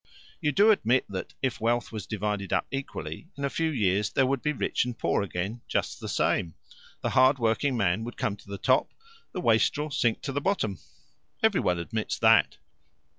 [0.41, 4.25] "You do admit that, if wealth was divided up equally, in a few years there
[4.25, 6.55] would be rich and poor again just the same.
[7.01, 8.95] The hard working man would come to the top,
[9.31, 10.79] the wastrel sink to the bottom."
[11.43, 12.57] "Every one admits that."